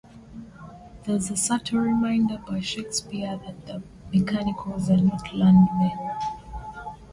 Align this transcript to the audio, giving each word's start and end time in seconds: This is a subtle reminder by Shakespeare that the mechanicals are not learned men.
This 1.03 1.25
is 1.25 1.29
a 1.29 1.37
subtle 1.37 1.77
reminder 1.77 2.41
by 2.47 2.59
Shakespeare 2.59 3.37
that 3.45 3.67
the 3.67 3.83
mechanicals 4.11 4.89
are 4.89 4.97
not 4.97 5.31
learned 5.31 5.67
men. 5.73 6.11